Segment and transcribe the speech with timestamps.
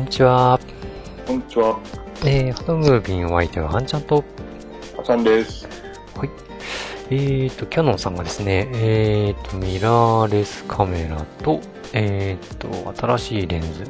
[0.00, 0.60] ん、こんにちは。
[1.26, 1.78] こんにちは、
[2.24, 4.24] えー、ハトムービンお相手はハンちゃんと、
[4.98, 5.68] あさんです。
[6.16, 6.30] はい。
[7.10, 11.60] えーと、キャノンさんがですね、えーと、ミラーレスカメラと、
[11.92, 13.84] えーと、新しいレンズ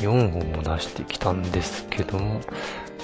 [0.00, 2.40] 4本も出してきたんですけども、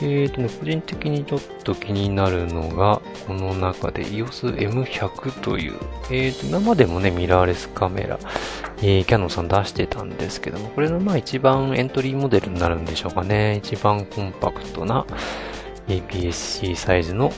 [0.00, 5.74] えーとね、個人的にちょっと気になるのが、この中で EOS M100 という、
[6.10, 8.18] えーと、今までもね、ミラーレスカメラ、
[8.84, 13.56] えーキャノンさん出してたんですけども、これのまあ一番エントリーモデルになるんでしょうかね。
[13.56, 15.06] 一番コンパクトな
[15.88, 17.32] APS-C サイズの、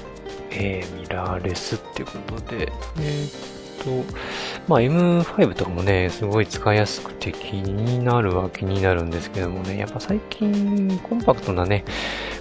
[0.51, 4.15] えーミラーレスっていうことで、えーっと、
[4.67, 11.85] まあ M5 とかもね、すごい使いやすくて気になるは気になるんですけどもね、やっぱ最近コンパクトなね、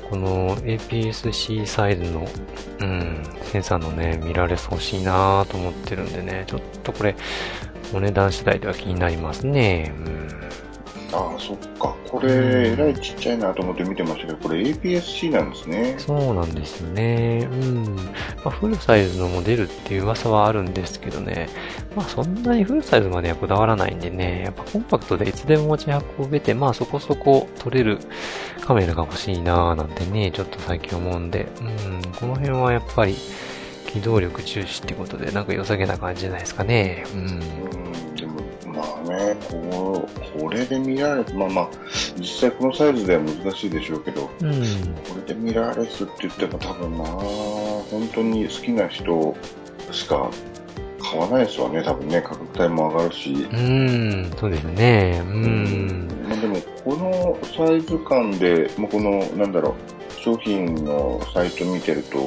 [0.10, 2.26] この APS-C サイズの、
[2.80, 7.16] うん、センサーのね、ミラーレス欲しいなと思ってるんでね、ちょっとこれ、
[7.94, 9.94] お値段次第では気になりますね。
[10.06, 10.24] うん
[11.14, 11.96] ああ、そっか。
[12.10, 15.96] これ、えらいちっちゃいなと思って見てましたけど、これ APS-C なんですね。
[16.00, 17.48] そうなんですよね。
[17.52, 17.96] うん。
[17.96, 18.02] ま
[18.46, 21.50] あ、フルサイズのも出るっていう噂はあるんですけどね。
[21.96, 24.42] まあ、そんなにフルサイズまではこだわらないんでね。
[24.46, 28.00] やっぱコンパクトでいつでも持ち運べて、まあそこそこ撮れる
[28.62, 31.48] カメラが欲しいなーなんてね、ちょっと最近思うんで。
[31.62, 32.12] うん。
[32.20, 33.16] この辺はやっぱり
[33.94, 37.06] 機動力重視ってことで、なんか良さげな感じじゃないですかね。
[37.14, 37.20] うん。
[37.20, 37.24] う
[38.12, 41.70] ん、でも、まあね、こう、これで見られて、まあまあ、
[42.18, 44.52] 実際このサイズでは難しいでしょうけど、うん。
[44.52, 49.36] これで見られすって言っても多分な、本当に好きな人
[49.92, 50.32] しか
[51.00, 53.32] 買わないですわね、多分ね、価格帯も上がるし。
[53.32, 54.32] うん。
[54.40, 55.22] そうですね。
[55.24, 56.08] うん。
[56.28, 59.76] まあ、でも、このサイズ感で、まあ、この、なんだろ
[60.10, 62.18] う、商品のサイト見てると、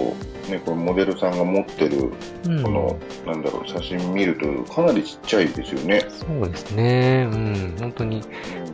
[0.50, 2.12] ね、これモデルさんが持ってる、
[2.44, 6.04] うんこの、なんだろう、写真見ると、かなりちっちゃいですよね。
[6.10, 7.26] そうですね。
[7.32, 7.76] うん。
[7.80, 8.22] 本当に、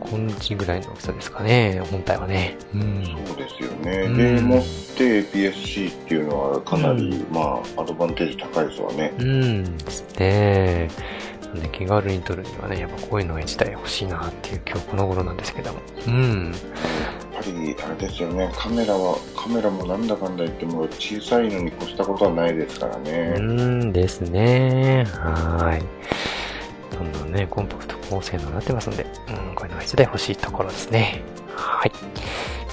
[0.01, 1.81] こんちぐらいの大きさですかね。
[1.89, 2.57] 本体はね。
[2.75, 3.05] うん。
[3.27, 3.91] そうですよね。
[4.07, 4.61] うんで、持っ
[4.97, 9.13] て APS-C っていうのはかなり、うまあ、アドバンテージ高いですわね。
[9.19, 9.77] うん。
[9.77, 10.89] ですね。
[11.61, 15.79] で気軽に撮るにはね、やっぱこういうのが1台欲しいなっていう今日この頃なんですけども。
[16.07, 16.53] うん。
[17.45, 23.39] り、あれですよね、カメラは、カメラもなんだかんだ言っても小さいのに越したことはないですからねう。
[23.39, 25.05] んですね。
[25.07, 26.95] はい。
[26.95, 31.21] どんどんね、コンパクト高性能になってますんで、うん、こういうのが1台欲しいところですね。
[31.55, 31.91] はい。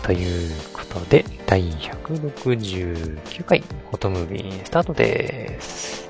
[0.02, 6.09] ということで、第169回、フォトムービースタートです。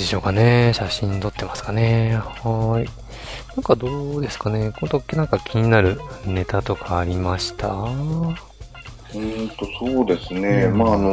[0.00, 2.88] でしょうかね写真撮ってますかねはーい。
[3.56, 7.68] なんかどうですかねこの時なんか気になるネタとかありました？
[9.12, 10.66] うーんと、そうですね。
[10.66, 11.08] うんまあ、あの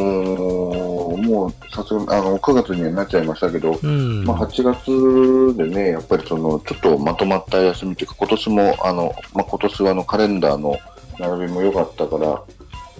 [1.15, 4.23] ーもう、さすがに、あの、9月にはなっちゃいましたけど、うん。
[4.23, 10.77] まあ、8月でね、やっぱりその、ちょっとまとまった休みというか、今年も、あの、まあ、今年はあの、カレンダーの
[11.17, 12.39] 並びも良かったから、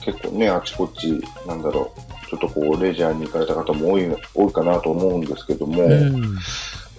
[0.04, 6.38] 結構ね、あちこち、なんだろう、ちょっとこう、レジャーに行かれた方も多い、多いかなと思うんですけども、うん。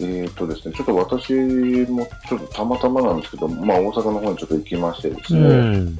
[0.00, 1.32] えっ、とですね、ちょっと私
[1.90, 5.96] もちょっとたまたまなんですけど、まあ、大阪の方にちょっと行きましてですうね、ん。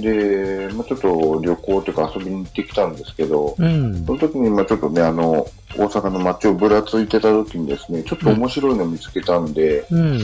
[0.00, 4.12] で、まあ、ちょっと旅行というか遊びに行ってきたんですけど、うんそ。
[4.12, 5.46] の時に、まあちょっとね、あの、
[5.76, 10.20] 大阪の街をぶらついてた時にですね、ちょっと面白いの見つけたんで、うん。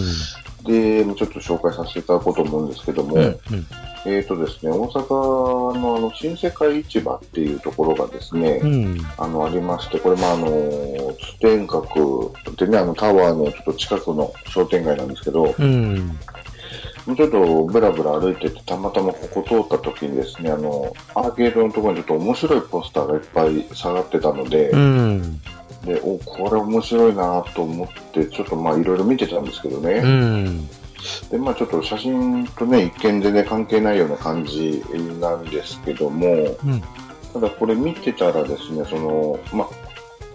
[0.65, 3.23] で、もうちょっと紹介させていただこうと思うんですけども、うん。
[3.23, 3.37] うん。
[4.07, 9.01] えっ、とですね、大阪のあの、新世界市場っていうところがですね、うん。
[9.19, 16.19] あの、ありまして、これ、まあ、あの、通天閣でね、あの、タワーのちょっと近くの商店街なんですけど、うん。
[17.17, 25.41] ちょっとブラブラ歩いてて、たまたまここ通った時にですね、あの、アーケードのところにちょっと面白いポスターがいっぱい下がってたので、うん。
[25.85, 30.03] で、お、これ面白いなと思って、ちょっとまあいろいろ見てたんですけどね。
[30.05, 30.69] うん。
[31.31, 34.83] で、まあちょっと写真とね、一見全然関係ないような感じ
[35.21, 36.83] なんですけども、うん。
[37.33, 39.69] ただこれ見てたらですね、その、まあ、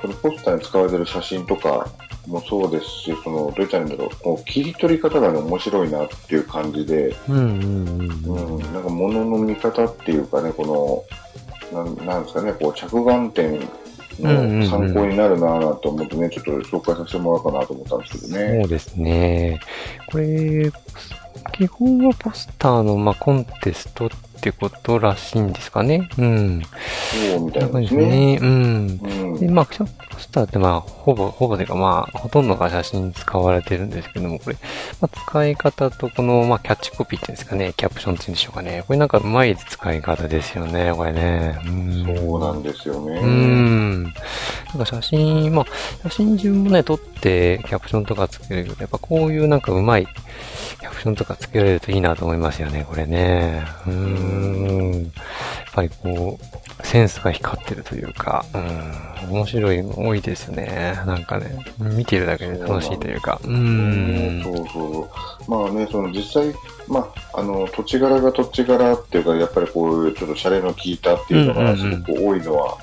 [0.02, 1.90] このポスターに使われてる写真とか
[2.28, 7.38] もそうですし、その、どう言ったらいいんだろう、こう切り取り方がね、面白いなっていう感じで、うん。
[7.38, 8.56] うん。
[8.56, 11.06] うん、なんか物の見方っていうかね、こ
[11.72, 13.60] の、なんなんですかね、こう着眼点
[14.20, 18.62] の参考になるなぁと思ってね、ちょっと紹介させてもらおうかなと思ったんですけどね。
[18.62, 19.60] そうですね。
[20.12, 20.72] これ、
[21.54, 24.10] 基本はポスターの、まあ、コンテストっ
[24.42, 26.10] てことらしいんですかね。
[26.18, 26.62] うん。
[27.32, 28.02] そうみたいな感ですね。
[28.02, 28.40] じですね。
[28.42, 29.00] うん。
[29.04, 29.86] うんで、まあ、ポ
[30.20, 34.58] スターってまあ、ほぼ、ほぼというかまあ、ほとんどが写真に使われてるんですけども、これ、
[35.02, 38.84] まあ、使い方とこの、まあ、キャッチコピーっていうんですかね、キャプションっていうんでしょうかね。
[38.88, 41.60] これなんかうまい使い方ですよね、これね。
[41.66, 42.16] うん。
[42.18, 43.20] そうなんですよね。
[43.22, 44.04] うん。
[44.04, 44.14] なん
[44.80, 45.66] か写真、まあ、
[46.04, 50.08] 写真順もね、撮ってキャプションとかつけるけど、やっぱこういうなんかうまい
[50.80, 53.64] キャプションとかつけられるといいなと思いますよね、これね。
[53.88, 55.04] うーん。
[55.04, 55.12] やっ
[55.74, 61.00] ぱりこう、センスが光ってるというか、うん、面白いの多いですね。
[61.06, 63.40] なんかね、見てるだけで楽しいというか。
[63.44, 64.44] ううんん。
[64.44, 65.10] そうそ
[65.48, 65.52] う。
[65.52, 66.54] まあね、その実際、
[66.88, 72.78] まあ、あの、土地柄が土地柄っていうか、やっぱりこういうちょっとシャレの効いたっていうのがすうんうんうんごく多いのは、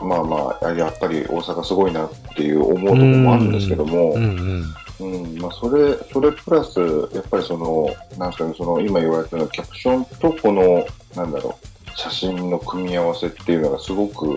[0.00, 4.64] まあまあ、やっぱり大阪すごいなっていう思うところもあるんですけども、うんうん。
[4.98, 6.80] うん、まあ、それ、それプラス、
[7.14, 14.36] やっぱりその、なんですかね、その、今言われたようなキャプションとこの、なんだろう、写真の組み合わせっていうのがすごく、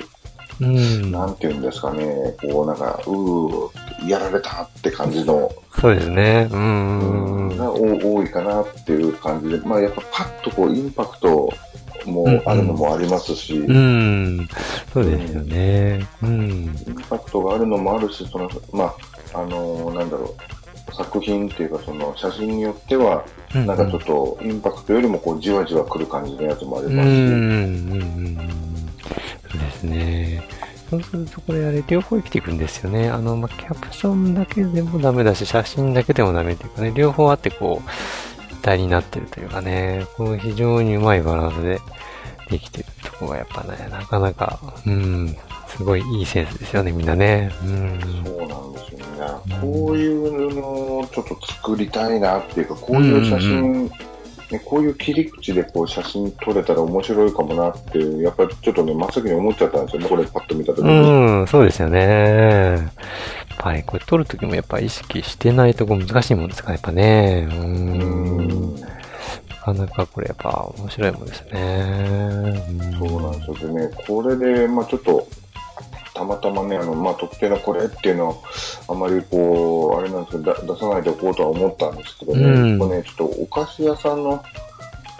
[0.61, 1.11] うん。
[1.11, 6.47] なんていうんですかね、こう、なんか、うー、やられたって感じの、そうですね。
[6.51, 7.57] うんうんうん。
[7.57, 11.50] が多多いかなっていう感じで、まあ、やっぱパッとこう、インパクト
[12.06, 14.47] もあるのもありますし、うん。
[14.94, 16.07] そうですよね。
[16.23, 16.41] うん。
[16.51, 18.94] インパクトがあるのもあるし、その、ま
[19.33, 20.35] あ、あのーなんだろ
[20.91, 23.23] う、作品っていうか、その、写真によっては、
[23.56, 28.38] うんなんかちょっと、インパクトよりも、こう、じわじわ来る感じのやつもありうん、ますし、うん、うん。
[28.38, 30.44] そうですね。
[30.90, 33.10] そうすると、これあれ、両方生きていくんですよね。
[33.10, 37.90] あの、まあ、キャプションだけでもダメだし、写真だけでもダメっていうかね、両方あって、こう、
[38.51, 41.80] 一体になってるというかね、この非常にうまいバランスで
[42.50, 45.36] できてるとこがやっぱね、なかなか、うん、
[45.68, 47.52] すごいいいセンスですよね、みんなね。
[47.63, 48.00] うん。
[48.25, 49.60] そうなんですよね。
[49.62, 50.62] こういうの
[51.00, 53.92] をちょっと作りたいなっていうか、こういう写真、う
[54.51, 60.92] ね、こういう切り口でこう写真撮れたら面白いかもなってやっぱりちょっとね、真っ先に思っちゃったんですよね、これパッと見たときに。
[60.92, 62.00] うん、そうですよね。
[62.00, 62.92] やっ
[63.57, 67.48] ぱりこれ撮るときもやっぱ意識してないとこ難しいもんですから、やっぱね。
[67.51, 67.56] う。
[67.56, 72.63] うんんなかなかこれやっぱ面白いもんですね。
[72.98, 73.74] そうなんですよ。
[73.74, 75.28] でね、これで、まあちょっと、
[76.19, 78.36] たまたまね、あの、まあ特定のこれっていうのは、
[78.89, 84.44] あまりこう、あれなんですけど、だ出さないでおこうとは思ったんですけどね、うんこれね、ちょっとお菓子屋さんの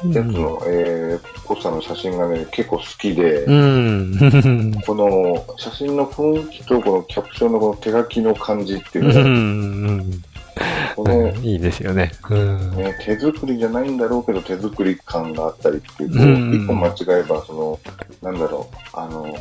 [0.04, 4.76] やつの、えー、ポスターの写真がね、結構好きで、うん。
[4.86, 10.24] この写真の雰囲気とこのキャプションのこの手書きの感じってういうのが、ん。
[10.98, 12.12] この、いいですよね。
[12.30, 12.76] うん。
[12.76, 16.10] ね、手作りじゃないんだろうけど手作り感があったりっていう、
[16.68, 17.80] こううん間違えば、その、
[18.22, 19.34] なんだろう、あの、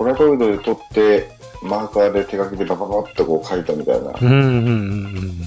[0.00, 1.28] ポラロイドで撮って、
[1.62, 4.32] マーカーで手書きでバババッとこう書いたみたいな、うん。
[4.32, 5.40] うん。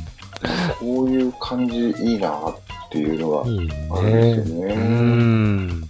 [0.79, 2.55] こういう感じいいなっ
[2.91, 4.35] ていうのがいいあるんね。
[4.35, 4.73] ですよね。
[4.75, 5.67] うん。
[5.79, 5.87] なん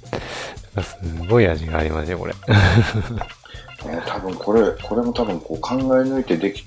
[0.76, 2.32] かすごい味がありますよ、これ。
[2.32, 6.64] ね多分これ、これも多分こう考え抜いてでき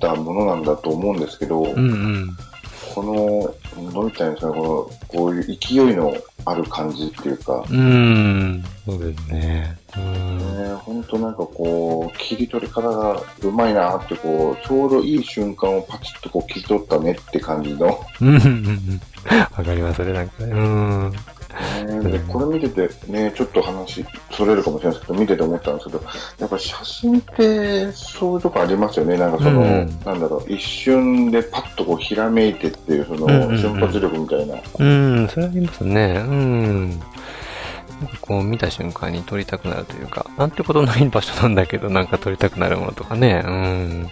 [0.00, 2.36] たものなんだと思うんですけど、うんうん。
[2.98, 6.12] この、どういったんですかね、この、こういう勢いの
[6.44, 8.64] ある感じっていうか、うん。
[8.84, 9.78] そうですね。
[9.96, 10.38] うん。
[10.38, 18.00] ね、本当なんかこう、切り取り方がうまいなって、こう、ちょうどいい瞬間をパチッとこう切り取ったねって感じの。
[18.20, 19.00] うん。
[19.56, 20.52] わかります、それなんかね。
[20.52, 21.12] うん。
[22.00, 26.02] ねでこれ見ててね、ちょっと話、それるかもしれないですけど、見てて思ったんですけど、
[26.38, 29.16] やっぱ写真ってそういうとこありますよね。
[29.16, 34.54] なんかその、うんなんだろう、一瞬でパッとこうひらめいてっていう、そのうんうんうん瞬発力みたいな。
[34.78, 36.22] うん、それありますね。
[36.26, 36.90] うん。
[38.00, 43.42] なんかこう見た瞬間に撮りたくなるというか、なんてことない場所なんだけど、なんか撮りたくなるものとかね。
[43.44, 44.10] うん。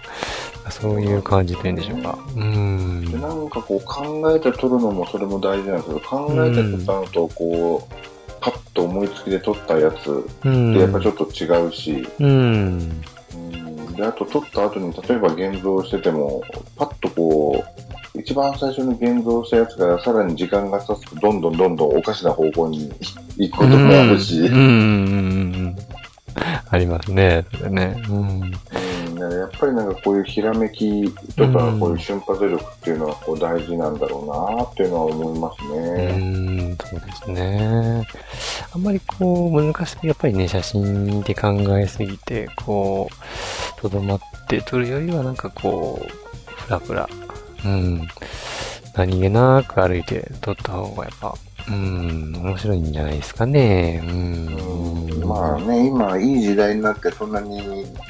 [0.71, 2.17] そういう感じというんでしょうか。
[2.35, 3.11] うん。
[3.11, 7.93] でなんかこう考えて撮るのもそれも大事なんですけど、考えて撮ったのと、こう、
[8.39, 10.71] パッと思いつきで撮ったやつうん。
[10.71, 12.29] ってやっぱちょっと違うし、うん。
[12.29, 13.01] うん
[13.95, 16.43] で、あと撮った後に、例えば現像してても、
[16.75, 17.65] パッとこ
[18.15, 22.91] う、一番最初に現像したやつからさらに時間が経つとどんどんどんどんおかしな方向に
[23.37, 25.75] 行くこともあるし、うん、うんうんうん。
[26.69, 28.03] ありますね、それね。
[28.09, 28.51] うん。
[29.47, 36.13] っぱりなんかこういうひらめきとかうんこういう瞬発力っていうのはこう大事なんだろうなっていうのは思いますうね。
[36.13, 38.07] ーん、そうですね。
[38.73, 43.09] あんまりこう、難しく、やっぱりね、写真で考えすぎて、こ
[43.77, 47.07] う、とどまって撮るよりは、なんかこう、ふらふら、
[47.65, 48.07] うん、
[48.95, 51.33] 何気なく歩いて撮った方がやっぱ、
[51.69, 54.01] うん、面白いんじゃないですかね。
[54.07, 54.47] うん。
[54.47, 57.57] うんまあね、今いい時代になってそんなに、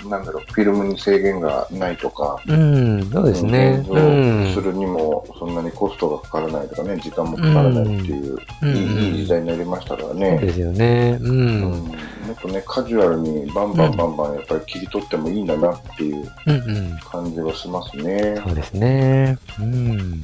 [0.08, 3.80] なんだろう、フィルムに制限がないとか、うん、そうですね。
[3.86, 4.46] 現うん。
[4.54, 10.38] 像するにもそんなにコストがかからないとかね、時間もかからないっていう、うんいい時代になりましたからそうね。
[10.38, 11.18] ですよね。
[11.20, 11.62] ううんん。
[11.72, 11.94] も
[12.34, 16.58] っとね、カジュアルにバンバンバンバンやっぱり切り取ってもいいんだなっていううんう
[16.96, 16.98] ん。
[17.10, 18.40] 感じはしますね。
[18.46, 19.38] そうですね。
[19.60, 20.22] うん。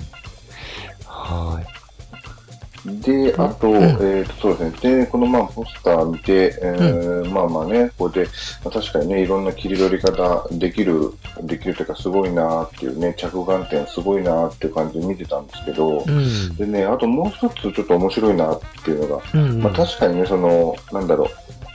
[2.94, 3.02] はい。
[3.02, 4.98] で、あと、うんえっ、と、そうですね。
[4.98, 8.30] で、このまあ、ポスター見て、えーまあまあね、これで、
[8.64, 16.56] まあ、確かにね、いろんな切り取り方できる、できるというか、すごいなっていうね、着眼点すごいなっていう感じで見てたんですけど、うん。
[16.56, 19.62] でね、あともう一つちょっと面白いなっていうのが、うん。
[19.62, 21.28] まあ確かにね、その、なんだろう、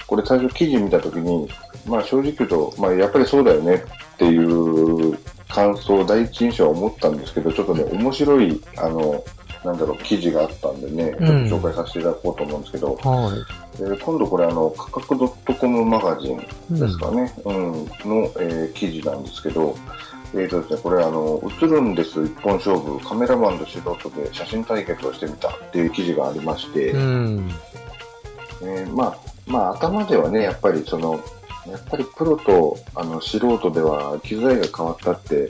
[0.06, 1.48] これ最初記事見たときに、
[1.86, 3.74] まあ正直言うと、まあやっぱりそうだよね
[4.14, 9.24] っていう感想、第一印象は思ったんですけど、ちょっとね、面白い、あの、
[9.64, 13.32] なんだろう、記事があったんでね、ちょっと紹介させていただこうと思うんですけど、は
[13.78, 16.80] で今度これあの、価格 .com マガジンい。
[16.80, 17.72] ですかね、うん、
[18.04, 19.76] の、えー記事なんですけど、
[20.34, 27.50] えーとですね、これあの、映るんです一本勝負、カメラマンと素人で写真対決をしてみたっていう記事がありまして、うん。
[28.62, 31.20] えーまあ、まあ、頭ではね、やっぱりその、
[31.68, 35.48] やっぱりプロとあの素人では機材が変わったって、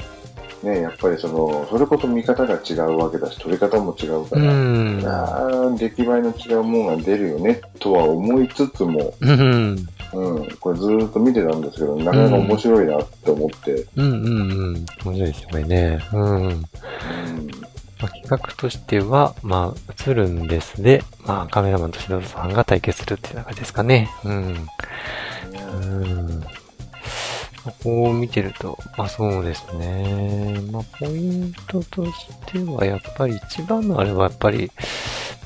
[0.62, 5.03] ね、やっぱりその、それこそ見方が違うわけだし、撮り方も違うかうら、ん。
[5.05, 9.88] あー出来栄えの違うものが出るよね、とは思いつつも、うん。
[10.15, 14.75] うん、これずーっと見てたんですけど、なかなか面白いなって思って、うんうんうん。
[14.75, 16.00] 面白いですよ、これね。
[16.12, 16.47] うん。
[16.47, 16.62] うん
[18.00, 24.09] まあ、企画としては、まあ、映るんですで、まあ、カメラマンと素人さんが対決するっていう感じですかね。
[24.25, 24.69] うん。
[25.83, 26.45] うん。
[27.65, 30.61] まあこう見てると、まあそうですね。
[30.71, 34.71] まあポイントとしては、やっぱり一番のあれはやっぱり、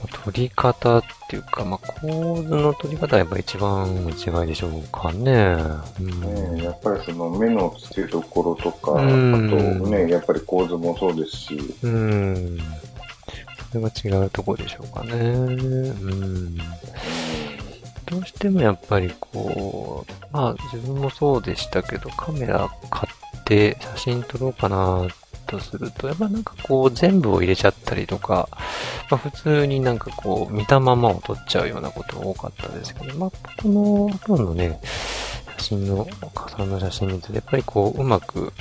[0.03, 5.57] まあ撮り方っていうか、まあ構図の撮り方はやっぱり一番の違いでしょうかね。
[6.01, 6.57] うん。
[6.57, 12.59] ね、やっぱりその目の付けどころとか、うんあとね、やっぱり構図もそうですし、うん。
[13.73, 15.13] それは違うところでしょうかね。
[15.13, 16.59] うん。
[18.07, 25.07] どうしてもやっぱりこう、まあ自分もそうでしたけど、カメラ買って写真撮ろうかな
[25.47, 28.49] とすると、やっぱなんかこう全部を入れちゃったりとか、
[29.11, 33.31] まあ普通になんかこう見たままを撮っちゃうようなことが多かったですけど、まあ
[33.63, 34.81] この本のね、
[35.63, 38.53] 真の、岡さんの写真見てて、やっぱりこううまく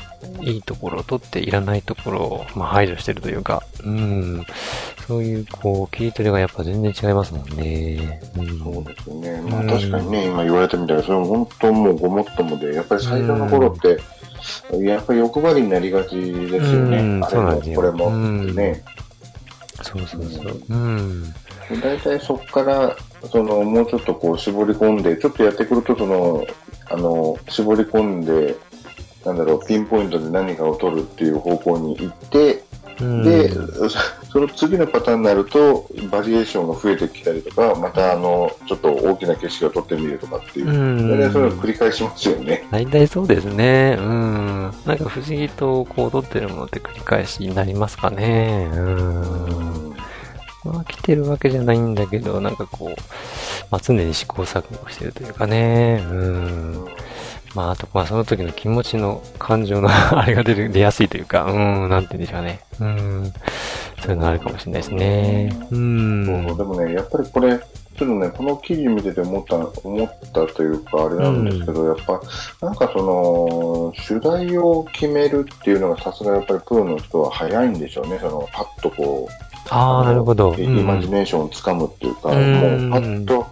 [0.42, 4.46] いいところを撮っていらないところを、まあ、排除してるというか、うん、
[5.08, 8.22] そういうこう切り取りがやっぱ全然違いますもんね。
[8.38, 9.42] うん、そうですよね。
[9.42, 14.00] まあうん確かにね、今言われてみたら、それも本当もうごもっともで、やっぱり最初の頃って、
[14.80, 16.98] やっぱり欲張りになりがちですよね。
[16.98, 18.84] うんあれもこれもね。
[19.84, 20.62] そうそうそう。
[20.70, 21.34] うん。
[21.82, 22.96] 大体そこから、
[23.32, 26.46] その、もうちょっとこう絞り込んで、ちょっとやってくると、その、
[26.92, 28.56] あの、絞り込んで、
[29.26, 32.64] なんだろう、ピンポイントで何かを取るっていう方向に行って、
[33.00, 33.52] うん、で、
[34.32, 40.72] その次のパターンになると、バリエーションが増えてきたりとか、またあの、ちょっと大きな景色を撮ってみるとかっていうう。
[40.72, 41.10] ん。
[41.10, 42.68] 大体それを繰り返しますよね。
[42.72, 43.98] 大体そうですね。
[44.00, 44.62] うん。
[44.86, 48.70] なんか不思議とこう撮ってるものって繰り返しになりますかね。
[48.74, 49.81] うん。
[50.64, 52.90] まあ来てるわけじゃないんだけど、なんかこう、
[53.70, 56.04] まあ常に試行錯誤してるというかね。
[56.10, 56.86] うん。
[57.56, 62.62] まああと、まあその時の気持ちの感情の あれが出る、出やすいというか、うん、なんて言うんでしょうね。
[62.80, 63.34] うん。
[64.02, 65.68] そういうのあるかもしれないですね。
[65.72, 66.46] うん。
[66.48, 67.60] そうでもね、やっぱりこれ、
[67.98, 72.20] ちょっとね、この記事見てて思った、思ったというか、あれなんですけど、やっぱ、
[72.66, 78.18] なんかその、主題を決めるっていうのがさすがやっぱりプロの人は早いんでしょうね。
[78.20, 80.54] その、パッとこう、ああ、なるほど。
[80.56, 83.48] イマジネーションをつかむっていうか、うんもうパッと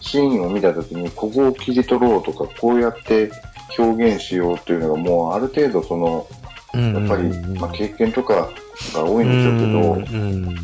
[0.00, 3.30] シーンを見たときに、ここを切り取ろうとか、こうやって
[3.76, 6.26] 表現しようっていうのが、もうある程度その、
[6.74, 8.50] うん、やっぱり、まあ、経験とか
[8.94, 10.44] が多いんでしょうけど、うん。
[10.48, 10.54] うん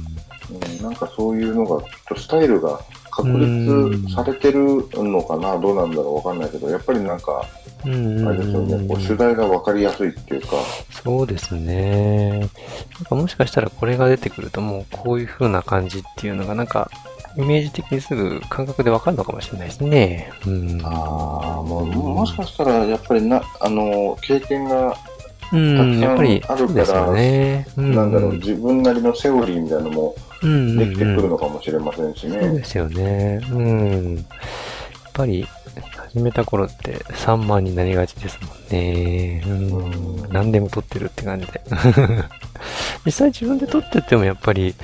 [0.82, 7.44] なんかそういうのが、ちょっとスタイルが確立されてるのかな、どうなんだろうわかんないけど、やっぱりなんか、
[7.82, 10.56] あれですよね、こう主題がわかりやすいっていうか、
[11.02, 12.40] そうですね。
[12.40, 12.48] なん
[13.08, 16.90] かもしかしたらこれが出てくるともうこういう風な感じっていうのがなんか、
[17.36, 20.32] イメージ的にすぐ感覚でわかるのかもしれないですね。
[20.46, 20.80] うん。
[20.84, 24.96] ああ、もう、もしかしたら、やっぱりな、あの、経験が、
[25.52, 27.66] うん、やっぱり、たくさんあるからね。
[27.76, 32.48] うん、なんだろう、自分なりのセオリーみたいなのもできてくるのかもしれませんしそうね。
[32.58, 33.40] ですよね。
[33.50, 34.16] うん。
[34.16, 34.24] やっ
[35.12, 35.46] ぱり、
[36.10, 39.42] 始めた頃って3万になりがちですもんね。
[39.46, 40.22] うん。
[40.24, 41.60] うん何でも撮ってるって感じで。
[43.04, 44.74] 実際自分で撮っててもやっぱり、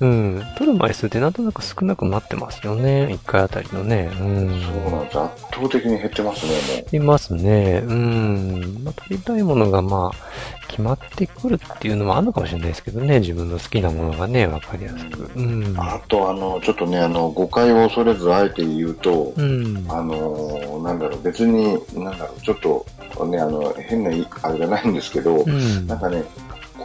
[0.00, 3.08] うん、撮る枚数ってなんとなく少なくなってますよね。
[3.10, 4.10] 1回あたりのね。
[4.20, 4.62] うん。
[4.62, 5.18] そうなんです。
[5.20, 7.82] 圧倒的に減ってますね、いますね。
[7.86, 8.80] うん。
[8.82, 13.20] まあ、撮りたいものがまあ、決まってくるっていうのもあるのかもしれないですけどね。
[13.20, 15.30] 自分の好きなものがね、わかりやすく。
[15.36, 15.74] うん。
[15.74, 15.84] もう。
[15.84, 19.84] あと、あの、ちょっとね、あの、誤解を恐れずあえて言うと、うん。
[19.88, 22.86] あの、なんだろう、別に、なんだろう、ちょっと、
[23.26, 24.10] ね、あの、変な、
[24.42, 25.86] あれじゃないんですけど、うん。
[25.86, 26.24] なんかね、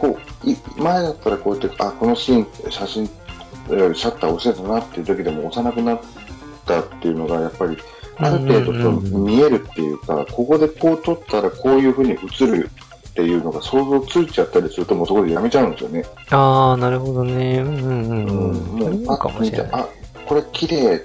[0.00, 3.04] こう、い前だったらこうやって、あ、このシーン、写真、
[3.68, 6.00] えーシャッター押せたなっていう時でも押さなくなっ
[6.64, 7.76] たっていうのが、やっぱり、
[8.18, 12.70] ある程度見えるっていうか、ここでこう撮ったらこういう風に映る
[13.10, 16.04] っていうのが想像ついちゃったりすると、もうそこでやめちゃうんですよね。
[16.30, 17.60] ああ、なるほどね。
[17.60, 18.26] うんうんうん。
[18.26, 18.78] うん、うん。
[18.78, 19.68] もう、そうかもしれない。
[19.72, 19.88] あ、
[20.26, 21.02] これ綺麗。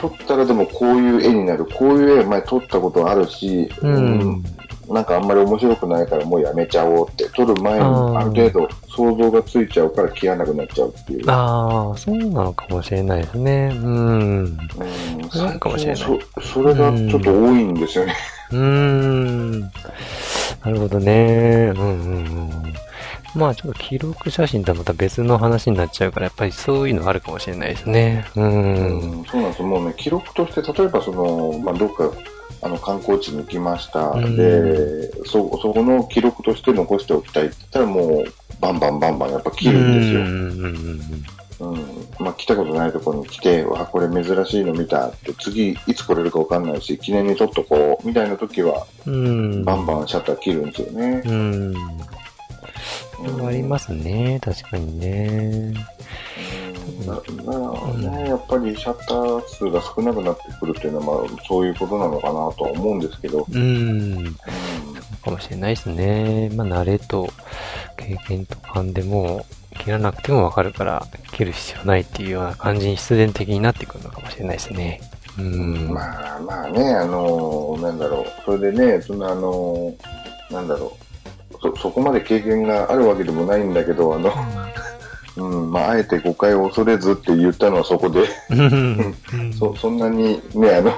[0.00, 1.66] 撮ったらでもこういう絵になる。
[1.66, 4.44] こういう絵前撮ったことあるし、うん。
[4.88, 11.30] なんかあんまり面白くないからもうやめちゃおうって、撮る前にある程度想像がついちゃうから消えなくなっちゃうっていう。
[11.30, 13.70] ああ、そうなのかもしれないですね。
[13.74, 14.38] うん。
[14.40, 14.58] うん、
[15.30, 18.14] そう最かもしれない近そそれがちょっと多いんですよね。
[18.50, 19.60] うーん。
[19.60, 19.68] な
[20.66, 21.72] るほどね。
[21.76, 22.74] うんうんうん。
[23.34, 28.24] まあちょっと記録写真とはまた別の話になっちゃうから、やっぱりそういうのあるかもしれないですね。
[28.36, 28.40] う。
[28.40, 32.10] うんん、そうなんですもうね、記録として、例えばその、まあ、どっか、
[32.60, 34.10] あの、観光地に行きました。
[34.10, 38.24] うんで、そ、そこの記録として残しておきたいって言ったら、もう、
[38.60, 40.20] バンバンバンバンやっぱ切るんですよ。
[40.20, 41.24] うんうんうん
[41.60, 42.08] うん。
[42.20, 49.14] まあ、来たことないところに来て、わ、これ珍しいの見たって、次、いつ来れるかわかんないし、記念に撮っとこう、みたいな時は、うん。
[49.14, 49.28] う
[49.58, 49.64] ん。
[49.64, 51.22] バンバンシャッター切るんですよね。
[51.24, 51.32] うん。
[51.64, 51.84] うん
[53.44, 54.38] ありますね。
[54.42, 55.74] 確かにね。
[56.88, 64.16] うんだだからね、やっぱりシャッター数が少なくなってくるっていうのは、まあ、そういうことなのかなとは思うんですけど、うん。
[64.16, 64.36] うん
[65.28, 66.50] かもしれないですね。
[66.54, 67.28] まあ慣れと
[67.96, 75.00] 経験と勘でもう切らなくてもわかるから切る必要ないっていうような感じに必然的になってくるのかもしれないですね。
[75.38, 75.90] うん。
[75.92, 79.94] まあまあね、あのなんだろう、それでね、そんなあの
[80.50, 80.96] なんだろ
[81.52, 84.32] う、そ、そこまで経験があるわけでもないんだけど、あの、
[85.38, 89.14] うん、まあ、あえて誤解を恐れずって言ったのはそこで、うん。
[89.56, 90.92] そ、そんなにね、あの、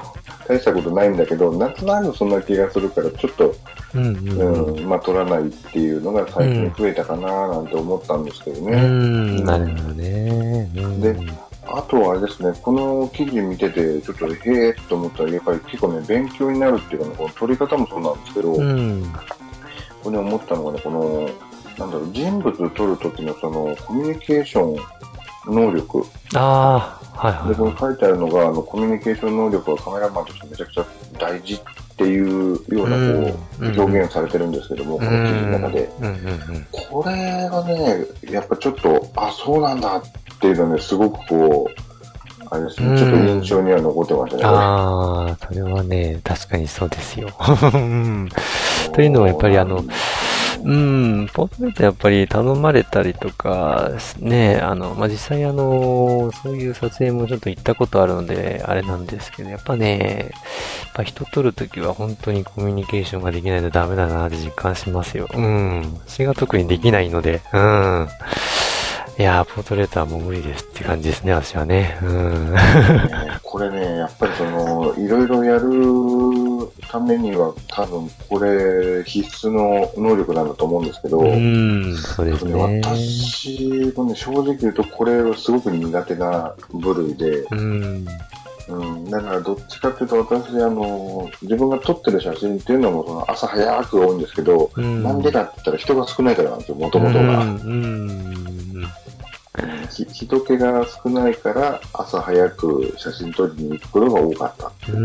[0.49, 3.55] 大したことないんだけど、なんとなくそんな気がするから、ちょっと、
[3.95, 4.07] うん。
[4.07, 4.65] うん。
[4.77, 8.81] うん、まあ、取らないっていうのが最近増えたかななんて思ったんですけどうね。
[8.81, 9.45] ん。
[9.45, 10.71] なるほどね。
[10.77, 11.17] うんで
[11.73, 19.13] あとはあれですね、この記事見てて、ちょっとへえと思ったら、やっぱり結構ね、勉強になるっていうかね、この取り方もそうなんですけど、うん。
[20.03, 21.31] これ思ったのがね、この、
[21.81, 26.05] なんだろう、人物を撮るときのその、コミュニケーション能力。
[26.35, 30.87] ああ、はいで、こはれ書いてあるのが、あの、コミュニケーション能力はカメラマンとしてめちゃくちゃ
[31.19, 31.61] 大事っ
[31.97, 34.99] ていうような、こう、うん表現されてるんですけども、い。
[34.99, 35.91] この記事の中で。
[36.01, 36.15] うんうんう
[36.59, 36.67] ん。
[36.71, 40.03] これがね、やっぱちょっと、あ、そうなんだっ
[40.39, 41.81] ていうのはね、すごくこう、
[42.53, 44.43] あれですね、ちょっと印象には残ってましたね。
[44.45, 47.29] ああ、それはね、確かにそうですよ。
[47.73, 48.29] うん
[48.93, 49.85] というのはやっぱりあの、
[50.65, 60.31] うん、ポートレートやっぱり頼まれたりとか、ね、あの、まあ、実際あの、そういう撮影もちょっと行ったことあるので、あれなんですけど、やっぱね、
[60.85, 65.29] やっぱ人撮るときは本当にコミュニケーションができないとダメだなって実感しますよ。
[65.33, 66.01] うん。
[66.07, 68.09] 私が特にできないので、うん。
[69.19, 71.99] いやー、ポートレートはもう無理ですって感じですね、私はね。
[72.03, 72.55] うん。
[73.43, 75.69] これね、やっぱりその、いろいろやる
[76.91, 82.55] ためには、多分これ必須の能力なんだと思うんですけど、うん、そうですね。
[82.55, 88.07] 私もね、正直言うとこれはすごく苦手な部類で、うん。
[88.69, 97.45] うん、だからどっちかっていうと私、あの、自分が撮ってる写真っていうのもその朝早く多いんですけど、うんなんでかって言ったら人が少ないからなんですよ、もともとが。
[97.45, 97.57] うん。
[97.57, 98.91] うん。
[99.91, 104.93] ひ人気が少ないから朝早く写真撮りに行くことが多かった。
[104.93, 104.97] う。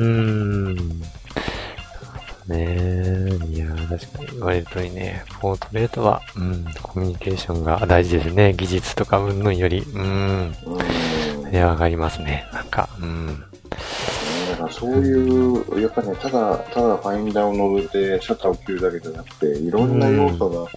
[2.48, 8.54] ねえ、いや、確かに言われる通りね、ポートレートは、うん、コミュニケーションが大事ですね。
[8.54, 9.80] 技術とか云々より。
[9.80, 10.56] うん。
[11.52, 12.48] いや、わかりますね。
[12.54, 13.44] なんか、うん。
[14.52, 20.70] だからそういう、やっぱね、ただ、ただファインダーを乗せてシャッターを切るだけじゃなくて、いろんな要素が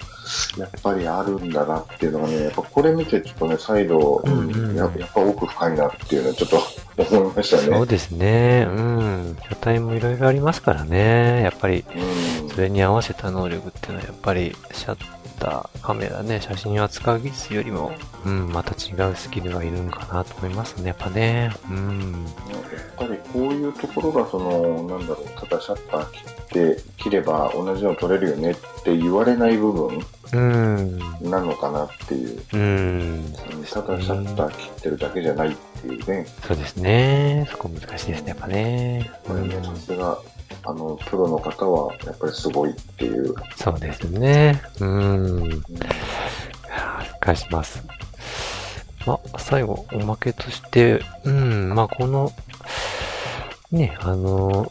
[0.59, 6.59] やっぱりあるんだなっていうのがね、やっぱこれ見てちょっとね、再度、うんうんややっぱ奥深いなっていうのはちょっと
[7.17, 7.77] 思いましたね。
[7.77, 8.67] そうですね。
[8.69, 9.37] うん。
[9.49, 11.43] 車体もいろいろありますからね。
[11.43, 17.92] やっぱり、うんそれに合わせた能力っていうのはやっぱりシャッター、カメラね、写真を扱う技術よりも、
[18.24, 21.51] うん、また違うスキルがいるんかなと思いますね、やっぱね。
[21.70, 22.12] うん。
[22.12, 30.01] やっぱりこういうところが、その、なんだろう、ただシャッター切って、切れば同じの撮れるよねって言われない部分
[30.33, 30.98] うん。
[31.22, 32.42] なのかなっていう。
[32.53, 33.33] うん。
[33.70, 36.27] ただシャッター切ってるだけじゃないっていうね。
[36.46, 37.46] そうですね。
[37.51, 39.11] そこ難しいですね、やっぱね。
[39.29, 40.18] うんこれね、さすが、
[40.64, 43.34] あの、プロの方は、やっぱりすごいっていう。
[43.56, 44.62] そうですね。
[44.80, 45.44] うん。
[45.46, 45.50] い
[46.68, 47.82] やー返します。
[49.06, 52.32] まあ、最後、おまけとして、うん、まあ、この、
[53.70, 54.70] ね、あの、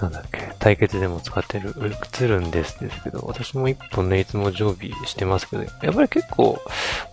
[0.00, 1.74] なんだっけ、対決でも使ってる、
[2.20, 6.60] 映るんですですけど、私も一本ね、いつも常備してますけど、やっぱり結構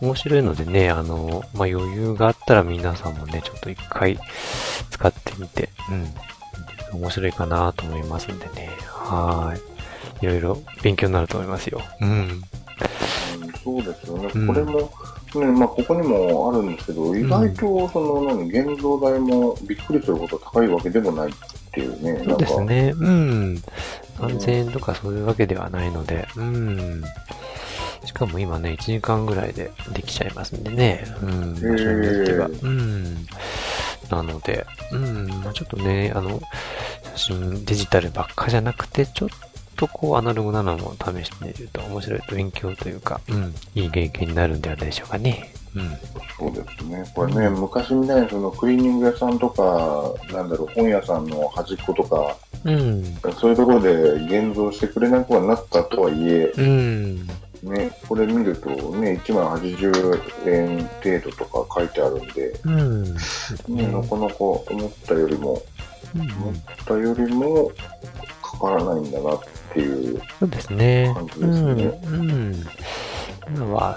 [0.01, 4.19] 面白いのでね、あの、まあ、余裕があったら皆さんもね、ちょっと一回
[4.89, 6.13] 使ってみて、うん、
[6.93, 9.62] 面白いかなと思いますんでね、はーい。
[10.21, 11.82] いろいろ勉強になると思いますよ。
[12.01, 12.10] うん。
[12.10, 12.41] うん
[13.63, 14.30] そうですよね。
[14.34, 14.91] うんこれも、
[15.36, 21.34] ね、まあ、ここにもあるんですけど、意外と、その、何、現像代もびっくりするほど高いわけでもないっ
[21.71, 22.23] ていうね。
[22.25, 22.62] そうです。
[22.62, 22.93] ね。
[22.97, 23.63] うん。
[24.17, 27.04] 3000円とかそういうわけではないので、うん。
[28.04, 31.06] しかも今ね、1時間ぐらいでできちゃいますんでね。
[31.21, 31.54] うん。
[31.54, 32.49] 場所によっては。
[32.63, 33.25] うん。
[34.12, 35.28] なので、うん。
[35.43, 36.41] まあちょっとね、あの、
[37.15, 39.30] 写真デジタルばっかじゃなくて、ちょっ
[39.76, 43.54] とこうアナログなのも試してみると面白いと勉強というか、うん。
[43.76, 45.54] いい経験になるんではないでしょうかね。
[45.76, 45.97] うん。
[46.38, 47.04] そうですね。
[47.15, 53.15] これね、昔みたいにそのクリーニング屋さんとか、なんだろう、本屋さんの端っことか、うん。
[53.39, 57.28] そういうところで現像してくれなくはなったとはいえ、うん。
[57.63, 63.04] ね、これ見るとね、1万80円程度とか書いてあるんで、うん。
[63.76, 65.62] ね、なかなか思ったよりも、
[66.15, 67.71] うん思ったよりも
[68.41, 69.39] かからないんだなっ
[69.74, 70.21] ていう。
[70.39, 71.12] そうですね。
[71.15, 72.65] 感じですねうん。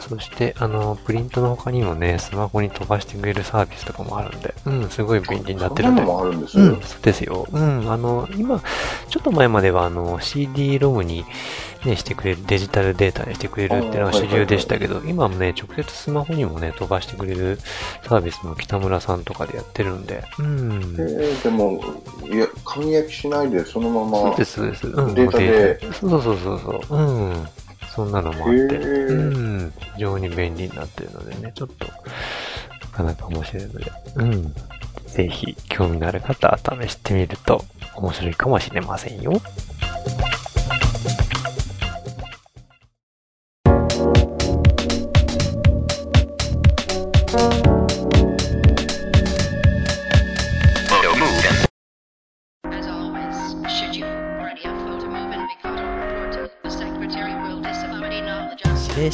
[0.09, 6.19] そして、あの、プリントの他にもね、スマホに飛ばしてくれるサービスとかもあるんで、うん、すごい便利になってるんでそんなの。
[6.19, 6.65] もあるんですよ。
[6.65, 7.47] うん、そうですよ。
[7.51, 8.61] うん、あの、今、
[9.09, 11.25] ちょっと前までは、あの、CD ロムに、
[11.85, 17.59] ね、してくれる、デジタルデータにしてくれるっていうのが主流でしたけど、今もね、直接スマホにもね、飛ばしてくれる
[18.09, 20.73] サービスも北村さんとかでやってるんで、うん。
[20.99, 21.83] えーでも、
[22.25, 24.87] いや、紙焼きしないでそのまま、そうです、そうです。
[24.87, 26.99] うん、データでそうそうそうそうそう。
[26.99, 27.49] うん。
[27.95, 29.73] そんなのもあって、へーうん。
[29.95, 31.93] 非常に便利になってるのでね、ちょっと、な
[32.93, 34.55] かなか面白いので、うん。
[35.07, 39.41] ぜひ、興味のある方は試してみると面白いかもしれませんよ。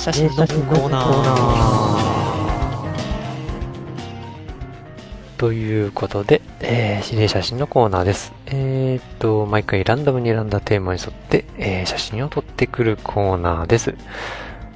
[0.01, 1.11] 写真のコーナー。
[5.37, 8.33] ということで、えー、指令写真のコーナーです。
[8.47, 13.95] えーっと、毎回ランダムに選んだテーマに沿って、えー写真を撮ってくるコーナーです。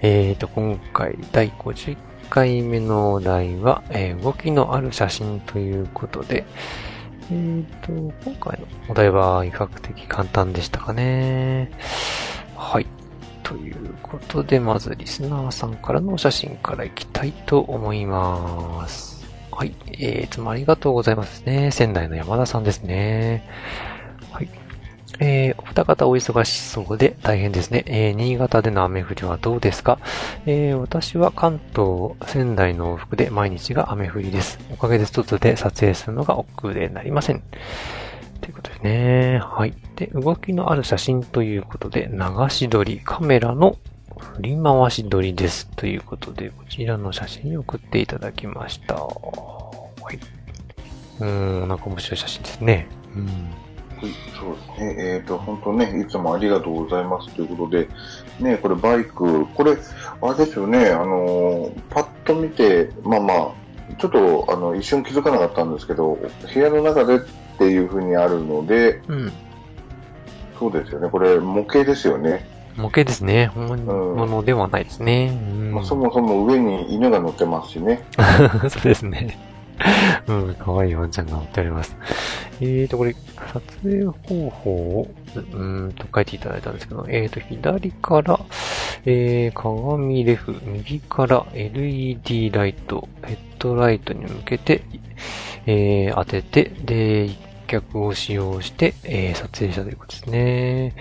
[0.02, 1.96] えーっと、今回第51
[2.28, 6.44] 回目のお題は、えー動きのある写真ということで、
[7.30, 7.92] えーっと、
[8.30, 11.70] 今回のお題は比較的簡単でしたかね。
[12.58, 13.03] はい。
[13.44, 19.24] ということで、まずリスナーさんからのお写真からいきたいと思います。
[19.52, 19.72] はい。
[19.92, 21.70] えー、いつもありがとうございますね。
[21.70, 23.48] 仙台の山田さんですね。
[24.32, 24.48] はい。
[25.20, 27.84] えー、お二方お忙しそうで大変ですね。
[27.86, 30.00] えー、新潟での雨降りはどうですか？
[30.44, 34.58] えー、私は関東、仙台の往復で毎日が雨降りです。
[34.72, 37.44] おかげで外で撮影するのが億劫でなりません。
[38.44, 39.40] ということですね。
[39.42, 39.72] はい。
[39.96, 43.78] で、動きのある写真ということで、流し撮り、カメラの
[44.18, 45.66] 振り回し撮りです。
[45.76, 48.96] ということで、こちらの写真を送っていただきました。
[48.96, 49.10] は
[50.12, 50.18] い。
[51.20, 52.86] うーん、なんか面白い写真ですね。
[53.16, 53.24] うん。
[53.24, 53.34] はい
[54.38, 55.14] そうですね。
[55.14, 57.88] えっ、と、本当ね、いつもありがとうございますということで、
[58.40, 59.78] ね、これバイク、これ、
[60.20, 63.50] あれですよね、あのーパッと見て、まあまあ、
[63.98, 66.18] ちょっと、あの、一瞬気づかなかったんですけど、
[66.52, 67.20] 部屋の中で
[67.54, 69.32] っていう風にあるので、うん。
[70.58, 72.46] そうですよね、これ模型ですよね。
[72.76, 73.48] 模型ですね。
[73.48, 75.32] 本うん物ではないですね。
[75.32, 78.04] うんまあ、そもそも上に犬が乗ってますしね。
[78.68, 79.38] そうですね。
[80.26, 81.96] うん、可愛いワンちゃんが乗っております。
[82.60, 83.14] えーと、これ、
[83.52, 88.40] 撮影方法を、うーんと書いていただいたんですけど、えーと、左から、
[89.04, 94.82] えー、鏡レフ、右から LED ライト、ヘッドライトに向けて、
[95.66, 100.94] えー、当てて、で、一脚を使用して、えー、撮影したということですね。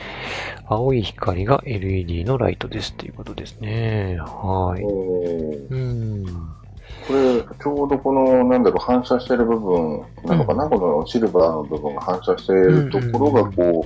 [0.65, 4.17] 青い光が LED のライトですということですね。
[4.19, 4.83] はえい。
[4.83, 6.25] ーうん。
[7.07, 13.85] これ、ちょうどこの、なんだろう、反射してる部分なのかな、このシルバーの部分が反射しているところが、こ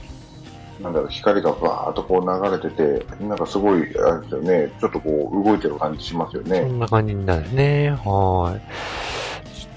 [0.79, 2.69] う、なんだろう、光がバーっとこう流れて
[3.05, 6.61] て、なんかすごい、あれですよね、ちょっとこう、動いてる感じしますよそね。
[6.67, 7.89] んな感じになるね。
[8.05, 8.61] はい。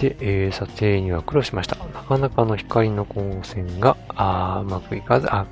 [0.00, 1.76] て、えー、撮影には苦労しました。
[1.76, 5.46] なかなかの光の光線が、あーうまくいかず、あ、ん？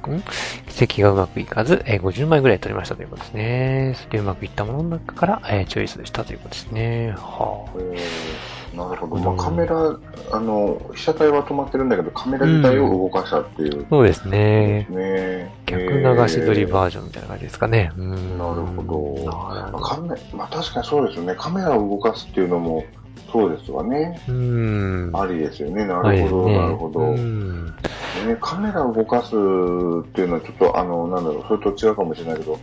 [0.69, 3.93] 奇跡がうまくいかず、えー50枚ぐらい撮りましたということですね。
[3.97, 7.15] そしてうまくいったものの中から、えーチョイスしたということですね。
[7.17, 9.17] はえーなるほど。
[9.17, 9.99] うんまあ、カメラ、
[10.33, 13.83] あの、被写体は止まってるんだけど、カメラ自体を動かしたっていう。
[13.83, 13.87] あ。
[13.89, 14.87] そうですね。
[14.91, 17.93] ね逆流し撮りーバージョンみたいな感じですかね。
[17.97, 18.39] うん。
[18.39, 21.35] なるほどまあカメまあ、確かにそうですよね。
[21.37, 22.85] カメラを動かすっていうのも、
[23.31, 24.21] そうですわね。
[24.27, 24.35] ど。
[24.35, 25.11] うん。
[25.15, 25.87] ありですよね。
[25.87, 27.01] なはいるほど、なるほど。
[27.01, 27.67] うん。
[27.67, 29.31] ね、カメラを動かすっ
[30.13, 32.59] ていうのはちょっと、あの、なんだろう、それと違うかもしれないけど、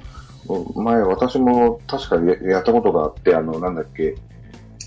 [0.75, 4.15] 前私も確かにややったことがあって、あの、なんだっけ、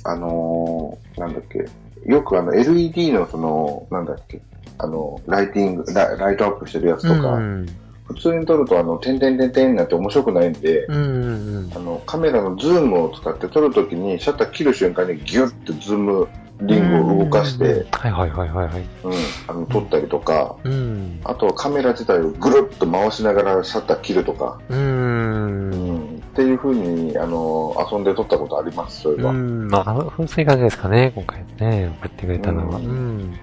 [0.04, 1.68] あのーなんだっけ、
[2.06, 4.40] よくあの LED のその、なんだっけ、
[4.78, 7.66] あの、ライティング、ラライトアップしてるやつとか、うん。
[8.08, 10.96] 普通に撮るとあの、点々点々になって面白くないんで、うん。
[10.96, 16.28] うんあの、カメラのズームを使って撮るときにシャッター切る瞬間にギュッてズーム
[16.62, 18.82] リングを動かして、はいはいはいはいはい。
[19.04, 19.12] うん、
[19.46, 21.20] あの、撮ったりとか、うん。
[21.24, 24.74] あとはカメラ自体をぐるっと回しながらシャッター切るとか、う。
[24.74, 29.30] うんん、っていう風に、あの、遊んで撮ったことあります、そういえば。
[29.30, 29.68] うん。
[29.68, 32.78] まあ、そういう感じですかね、今回ね、送ってくれたのは。
[32.78, 33.38] ううん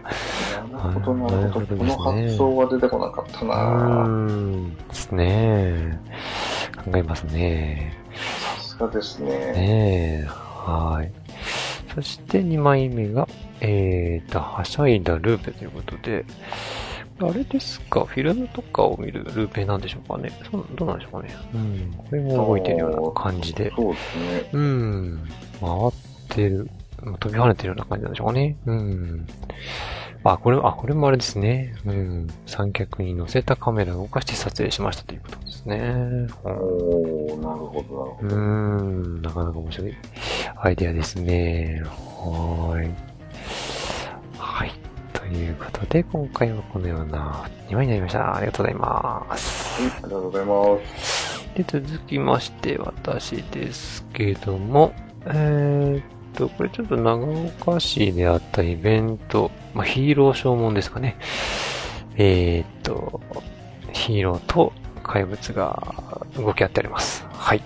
[0.85, 0.93] ん。
[0.93, 1.65] なるほど、なるほど。
[1.77, 4.75] この発想は出てこなかったうなん。
[4.75, 5.99] ですね。
[6.83, 7.93] 考えますね。
[8.57, 9.29] さすがですね。
[9.29, 10.27] ねえ。
[10.27, 11.11] はい。
[11.93, 13.27] そして2枚目が、
[13.61, 16.25] えーと、はしゃいだルーペということで、
[17.21, 18.03] あれですか？
[18.03, 20.29] フィルムとかを見るルーペなんでしょうかね？
[20.51, 21.33] そうどうなんでしょうかね？
[21.53, 21.93] うん。
[21.97, 23.71] これも動いてるような感じで。
[23.73, 24.49] そうですね。
[24.51, 25.27] うん。
[25.61, 25.91] 回っ
[26.27, 26.69] てる。
[27.01, 28.57] まあ飛び跳ねてるような感じなんでしょうかね。
[28.65, 29.27] うん。
[30.31, 31.75] あ、これ、あ、これもあれですね。
[31.85, 32.27] うん。
[32.47, 35.77] 三脚に乗せたカメラを動かして撮影しましたということですね。
[35.77, 39.93] うんおー、なるほど、なるほうーん、なかなか面白い
[40.57, 41.83] アイデアですね。
[41.85, 42.91] はーい。
[44.39, 44.71] はい。
[45.13, 48.35] ということで、今回はこのような2枚になりました。
[48.35, 49.79] ありがとうございます。
[49.79, 49.85] ど。
[49.85, 51.49] ありがとうございます。
[51.55, 54.91] で、続きまして、私ですけども、
[55.27, 61.17] えーっと、これちょっと長岡市であったイベント、まあ、ヒーロー消耗ですかね。
[62.17, 63.21] えーっと、
[63.93, 67.25] ヒーローと怪物が動き合っております。
[67.31, 67.61] はい。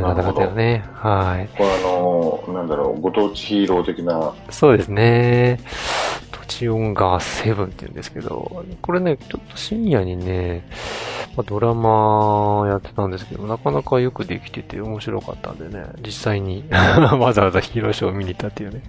[0.00, 0.84] まだまだよね。
[0.94, 1.48] はい。
[1.56, 5.58] これあの、なんだろう、ご当地ヒーロー的な、そうですね。
[6.30, 10.64] 土地音がセブンって言うんですけど、これね、ちょっと深夜にね、
[11.36, 18.82] まあ、ドラマやってたんですけど、なかなかよくできてて面白かったんでね、実際に わざわざヒーローショーを見に行ったっていうね。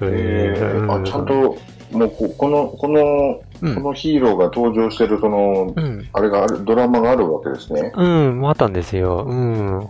[0.00, 1.56] えー、あ、ちゃんと、
[1.92, 6.06] もうこ、この、この、うんこのヒーローが登場してる、その、うん。
[6.12, 7.90] あれがある、ドラマがあるわけですね。
[7.96, 9.24] うん、あったんですよ。
[9.26, 9.88] うん。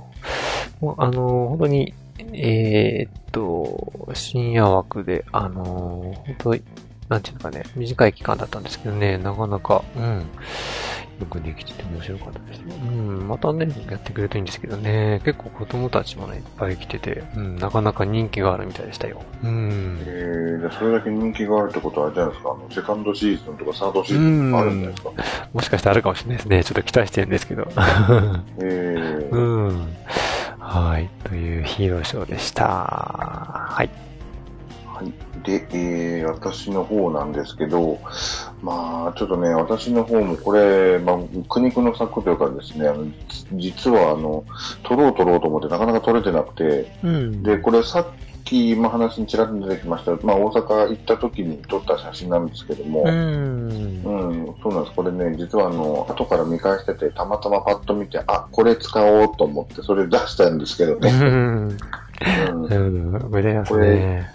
[0.81, 1.93] もうあの、本当に、
[2.33, 6.63] えーっと、深夜枠で、あの、本当に、
[7.09, 10.27] なんていうかね、短い期間だったんですけどね、なかなか、うん、
[11.21, 12.65] よくできてて面白かったですよ。
[12.83, 19.23] うん、またね、やってくれるといいんですけどね、結構子供たちもね、いっぱい来てて、うん、なかなか人気があるみたいでしたよ。
[19.43, 19.99] うん。
[20.07, 25.11] えー、それだけ人気があるってことはあれじゃないですか、あの、セカンドシーズンとかサードシーズンあるんじゃないですか？
[25.55, 26.65] もしかしたらあるかもしれないですね。
[26.65, 27.67] ちょっと期待してるんですけど。
[28.61, 29.89] えー、うん。
[30.59, 31.09] はい。
[31.25, 32.67] というヒーローショーでした。
[32.67, 33.91] はい。
[34.97, 35.13] はい。
[35.45, 37.99] で、えー、私の方なんですけど、
[38.63, 44.45] まあ、ちょっとね、私の方もこれ、まあ、苦肉の策というかですね、あのじ実は、あの、
[44.85, 48.07] 撮ろう撮ろうと思ってなかなか撮れてなくて、うんで、これさっ
[48.45, 53.69] きも話にちらっと出てきました、まあ、大阪行った時に撮った写真なんですけども、うん。
[53.69, 54.97] うん、そうなんです。
[54.97, 61.11] これね、実はあの、後から見返してて、たまたまパッと見て、あ、これ使おうと思って、それ出したんですけどうね。
[61.11, 61.23] ん。
[61.23, 61.27] う
[61.69, 61.77] ん
[62.69, 63.29] なるほど。
[63.29, 64.31] これますね。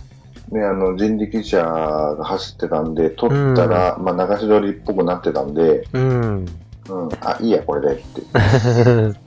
[0.52, 6.46] ね、あの、人力車が走ってたんで、撮ったら、まあ、流し撮りっぽくなってたんで、うん。
[6.90, 8.22] うん、あ、いいや、これでって。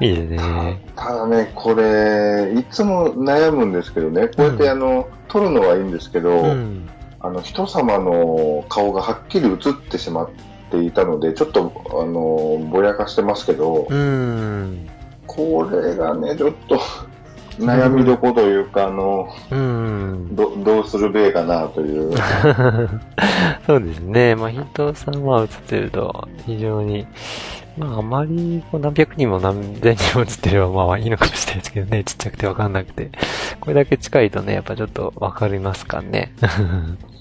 [0.00, 0.82] いいですね。
[0.96, 6.88] ただね、これ、いつも悩むんですけどね、こうやって、うんあの、撮るのはいいんですけど、うん。
[7.20, 9.56] あの、人様の顔がはっきり映っ
[9.90, 10.30] てしまっ
[10.70, 14.88] ていたので、ちょっと、あの、ぼやかしてますけど、うん。
[15.26, 16.80] これがね、ちょっと、
[17.58, 20.36] 悩みどころというか、あの、うん。
[20.36, 22.12] どどうするべえかなという。
[23.66, 24.34] そうですね。
[24.34, 27.06] まあ、ヒントさんは映ってると、非常に、
[27.76, 32.04] まあ、あまり、こう、何百人も何千人も映ってれば、まあ、いいのかもしれないですけどね。
[32.04, 33.10] ちっちゃくてわかんなくて。
[33.60, 36.32] これだけ近いとね、やっぱちょっとわかりますかね。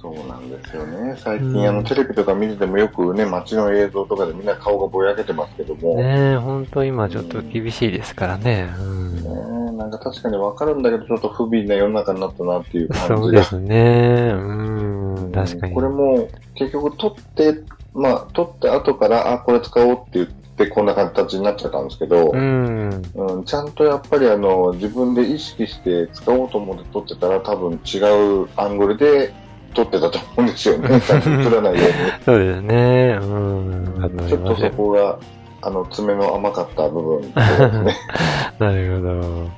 [0.02, 1.16] そうなんですよね。
[1.18, 8.70] 最近、うんあの、テレビとか見ててもよくね、街の映像とかでみんな顔がぼやけてますけども、ねねえ、ほんと今ちょっと厳しいですからね。
[8.80, 9.54] うん。
[9.54, 13.18] えなんか確かにわかるんだけど、ちょっと不憫な世の中になったなっていう感じが。
[13.18, 14.32] そうですね。
[14.34, 15.32] うん。
[15.32, 15.74] 確かに。
[15.74, 17.60] これも、結局撮って、
[17.94, 23.02] まあ、撮って後から、あ、これ使おうって言って、こんな形になっちゃったんですけど、うん。
[23.16, 27.98] うん、ちゃんとやっぱりあの、自分で意識して使おうと思って撮ってたら、多分違
[28.44, 29.34] うアングルで
[29.74, 30.90] 撮ってたと思うんですよね。
[30.98, 31.80] 映らないよ
[32.26, 33.20] そうですね。
[33.22, 33.94] うん。
[33.96, 34.28] うに。
[34.28, 35.20] ちょっとそこが、
[35.62, 37.34] あの、爪の甘かった部分ね。
[38.60, 39.50] なるほど。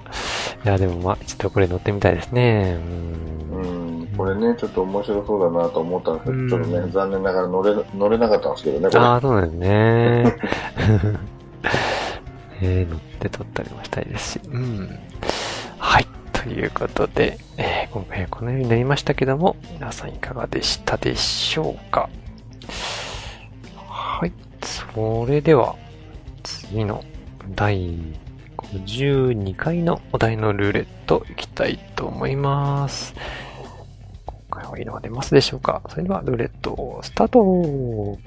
[0.65, 2.77] いや、でもまあ、ちょっとこれ乗ってみたいですね。
[3.51, 3.55] う。
[3.55, 8.99] うんん、これね、ちょっと面白そうだなと思ったんですけど、うんちょっとね、残念ながら乗れ、乗れなかったんですけどね、これ。
[9.01, 10.35] ああ、そうなんですね。
[12.61, 14.41] えー、乗って撮ったりもしたいですし。
[14.51, 14.99] うん。
[15.77, 16.07] はい。
[16.33, 22.07] ということで、えー今回はこのようになりましたけども、皆さんいかがでしたでしょうか？
[23.87, 24.31] はい。
[24.63, 25.75] それでは、
[26.69, 27.03] 次の
[27.55, 27.97] 第
[28.57, 33.15] 52回のお題のルーレットいきたいと思います。
[34.27, 35.81] 今回は色が出ますでしょうか？
[35.89, 38.19] それではルーレットスタート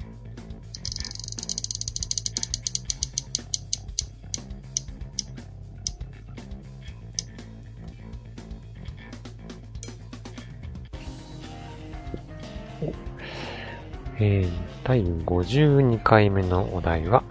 [14.19, 14.49] えー
[14.83, 17.23] 第52回目のお題は、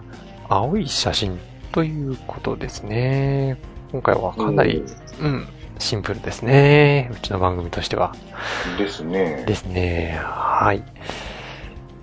[0.49, 1.39] 青い写真
[1.71, 3.57] ということですね。
[3.91, 4.83] 今回はかなり、
[5.21, 5.47] うん、
[5.79, 7.09] シンプルですね。
[7.13, 8.15] うちの番組としては。
[8.77, 9.43] ですね。
[9.47, 10.19] ですね。
[10.23, 10.83] はい。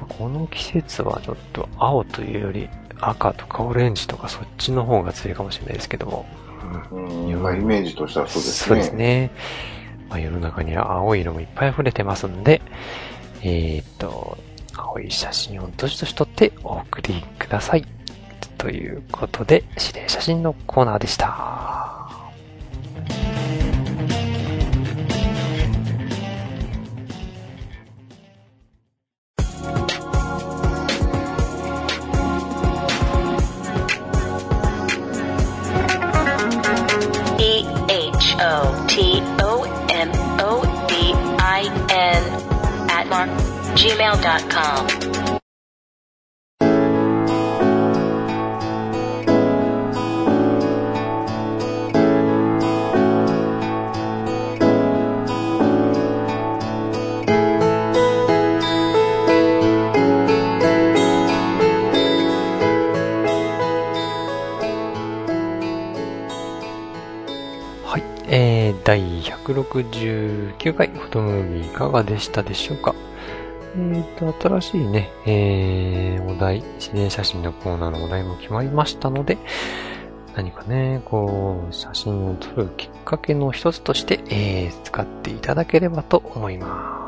[0.08, 2.68] この季節はちょっと青というより
[3.00, 6.26] 赤とかオレンジとかそっちの方が強いかもしれないですけども。
[6.90, 8.68] うんうん、まあ、イメージとしてはそうですね。
[8.68, 9.30] そうですね。
[10.08, 12.60] まあ、世の中には青い色もいっぱい溢れてますんで、
[13.42, 14.38] えーっと、
[14.76, 17.99] 青い写真をどしどし撮ってお送りください。
[18.60, 21.89] ということで、指令写真のコーナーでした。
[69.70, 72.94] 69回フォトムービーいかがでしたでしょうか？
[73.76, 79.38] えーと、新しいね、えー、お題、自然写真のコーナーのお題も決まりましたので、
[80.34, 86.99] 何かね、こう、写真を撮るきっかけの一つとして、えー、使っていただければと思います。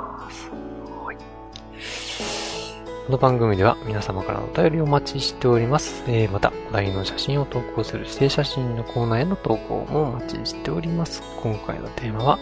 [3.06, 6.04] この番組では皆様からのお便りをお待ちしております。
[6.06, 11.20] えー、また、お題の写真を投稿する指定写真のコーナーへの投稿もお待ちしております。
[11.42, 12.38] 今回のテーマは、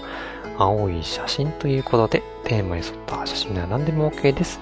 [0.59, 4.61] 青い写真ということで、テーマに沿った写真なら何でも OK です。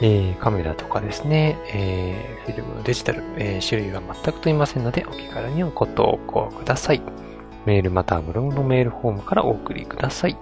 [0.00, 7.27] えーカメラとかですね、えーフィルム、デジタル、え種類は全く問いませんので、お気軽にご投稿ください。
[7.66, 10.36] メールまたはブログのメールフォームからお送りください。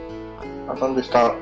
[0.68, 1.34] あさんでした。